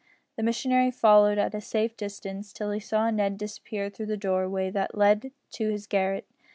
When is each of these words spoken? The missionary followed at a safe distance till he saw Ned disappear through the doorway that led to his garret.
The 0.35 0.41
missionary 0.41 0.89
followed 0.89 1.37
at 1.37 1.53
a 1.53 1.61
safe 1.61 1.95
distance 1.95 2.51
till 2.51 2.71
he 2.71 2.79
saw 2.79 3.11
Ned 3.11 3.37
disappear 3.37 3.91
through 3.91 4.07
the 4.07 4.17
doorway 4.17 4.71
that 4.71 4.97
led 4.97 5.31
to 5.51 5.69
his 5.69 5.85
garret. 5.85 6.25